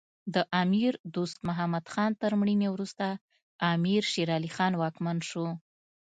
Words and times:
د 0.33 0.35
امیر 0.61 0.93
دوست 1.15 1.37
محمد 1.47 1.85
خان 1.93 2.11
تر 2.21 2.31
مړینې 2.39 2.67
وروسته 2.71 3.05
امیر 3.73 4.01
شیر 4.11 4.29
علی 4.37 4.51
خان 4.55 4.73
واکمن 4.81 5.17
شو. 5.29 5.47